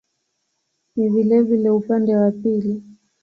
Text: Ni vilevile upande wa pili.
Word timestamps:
Ni 0.95 1.09
vilevile 1.09 1.69
upande 1.69 2.15
wa 2.15 2.31
pili. 2.31 2.83